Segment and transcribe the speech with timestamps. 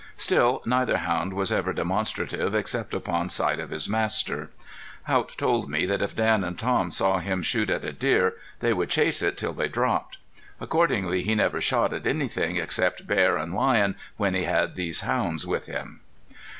[0.17, 4.49] Still neither hound was ever demonstrative except upon sight of his master.
[5.03, 8.73] Haught told me that if Dan and Tom saw him shoot at a deer they
[8.73, 10.17] would chase it till they dropped;
[10.59, 15.45] accordingly he never shot at anything except bear and lion when he had these hounds
[15.45, 15.99] with him.